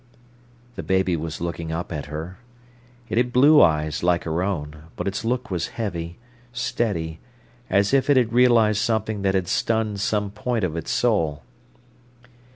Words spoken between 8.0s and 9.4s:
it had realised something that